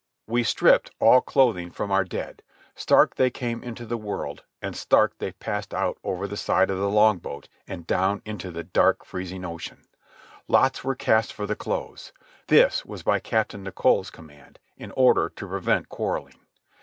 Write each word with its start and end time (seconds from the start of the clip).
We 0.25 0.41
stripped 0.41 0.89
all 0.99 1.21
clothing 1.21 1.69
from 1.69 1.91
our 1.91 2.03
dead. 2.03 2.41
Stark 2.73 3.17
they 3.17 3.29
came 3.29 3.61
into 3.63 3.85
the 3.85 3.99
world, 3.99 4.43
and 4.59 4.75
stark 4.75 5.15
they 5.19 5.33
passed 5.33 5.75
out 5.75 5.99
over 6.03 6.27
the 6.27 6.35
side 6.37 6.71
of 6.71 6.79
the 6.79 6.89
longboat 6.89 7.49
and 7.67 7.85
down 7.85 8.23
into 8.25 8.49
the 8.49 8.63
dark 8.63 9.05
freezing 9.05 9.45
ocean. 9.45 9.83
Lots 10.47 10.83
were 10.83 10.95
cast 10.95 11.31
for 11.33 11.45
the 11.45 11.55
clothes. 11.55 12.13
This 12.47 12.83
was 12.83 13.03
by 13.03 13.19
Captain 13.19 13.61
Nicholl's 13.61 14.09
command, 14.09 14.57
in 14.75 14.89
order 14.93 15.29
to 15.35 15.47
prevent 15.47 15.87
quarrelling. 15.89 16.39